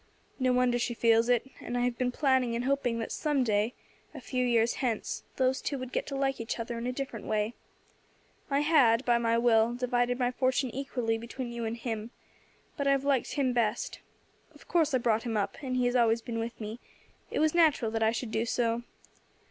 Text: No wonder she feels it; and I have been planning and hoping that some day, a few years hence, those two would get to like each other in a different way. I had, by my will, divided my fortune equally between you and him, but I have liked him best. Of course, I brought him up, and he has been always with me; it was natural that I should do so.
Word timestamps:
No 0.39 0.51
wonder 0.51 0.79
she 0.79 0.95
feels 0.95 1.29
it; 1.29 1.45
and 1.61 1.77
I 1.77 1.81
have 1.81 1.95
been 1.95 2.11
planning 2.11 2.55
and 2.55 2.65
hoping 2.65 2.97
that 2.97 3.11
some 3.11 3.43
day, 3.43 3.75
a 4.15 4.19
few 4.19 4.43
years 4.43 4.73
hence, 4.81 5.21
those 5.35 5.61
two 5.61 5.77
would 5.77 5.91
get 5.91 6.07
to 6.07 6.15
like 6.15 6.41
each 6.41 6.57
other 6.57 6.75
in 6.79 6.87
a 6.87 6.91
different 6.91 7.27
way. 7.27 7.53
I 8.49 8.61
had, 8.61 9.05
by 9.05 9.19
my 9.19 9.37
will, 9.37 9.75
divided 9.75 10.17
my 10.17 10.31
fortune 10.31 10.71
equally 10.73 11.19
between 11.19 11.51
you 11.51 11.65
and 11.65 11.77
him, 11.77 12.09
but 12.77 12.87
I 12.87 12.91
have 12.93 13.03
liked 13.03 13.33
him 13.33 13.53
best. 13.53 13.99
Of 14.55 14.67
course, 14.67 14.91
I 14.95 14.97
brought 14.97 15.21
him 15.21 15.37
up, 15.37 15.55
and 15.61 15.77
he 15.77 15.85
has 15.85 15.93
been 15.93 16.01
always 16.01 16.25
with 16.25 16.59
me; 16.59 16.79
it 17.29 17.37
was 17.37 17.53
natural 17.53 17.91
that 17.91 18.01
I 18.01 18.11
should 18.11 18.31
do 18.31 18.43
so. 18.47 18.81